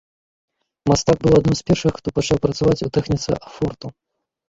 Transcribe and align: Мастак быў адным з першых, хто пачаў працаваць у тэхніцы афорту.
Мастак 0.91 1.17
быў 1.27 1.33
адным 1.39 1.55
з 1.59 1.63
першых, 1.67 1.93
хто 2.01 2.07
пачаў 2.17 2.39
працаваць 2.45 2.85
у 2.89 2.89
тэхніцы 2.97 3.37
афорту. 3.49 3.93